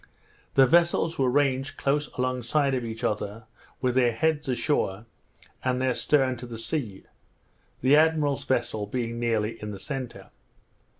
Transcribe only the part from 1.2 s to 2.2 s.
ranged close